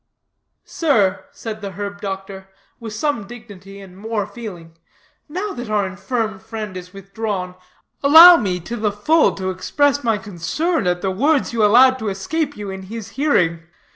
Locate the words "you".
11.53-11.63, 12.57-12.71